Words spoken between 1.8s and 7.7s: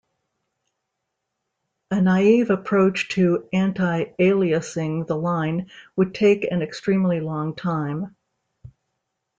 A naive approach to anti-aliasing the line would take an extremely long